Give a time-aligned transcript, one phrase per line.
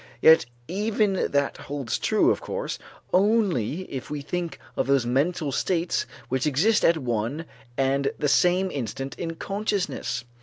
[0.19, 2.79] Yet even that holds true, of course,
[3.13, 7.45] only if we think of those mental states which exist at one
[7.77, 10.23] and the same instant in consciousness.